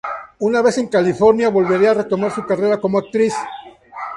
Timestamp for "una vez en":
0.47-0.87